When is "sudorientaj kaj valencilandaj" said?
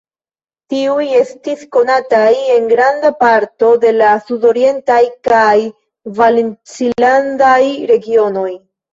4.29-7.61